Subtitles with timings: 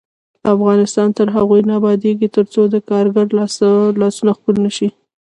[0.53, 3.25] افغانستان تر هغو نه ابادیږي، ترڅو د کارګر
[4.01, 4.89] لاسونه ښکل نشي.